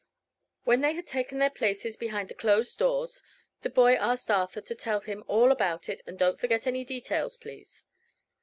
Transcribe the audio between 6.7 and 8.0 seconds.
details, please."